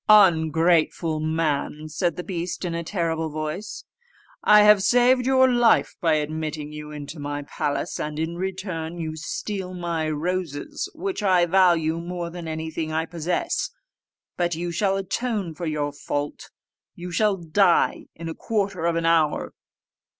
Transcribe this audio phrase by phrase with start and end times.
[0.09, 3.83] "Ungrateful man!" said the beast in a terrible voice,
[4.43, 9.15] "I have saved your life by admitting you into my palace, and in return you
[9.15, 13.69] steal my roses, which I value more than anything I possess.
[14.37, 16.49] But you shall atone for your fault:
[16.95, 19.53] you shall die in a quarter of an hour."